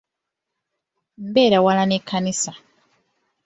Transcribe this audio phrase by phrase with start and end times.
[1.27, 2.53] Mbeera wala n'ekkanisa.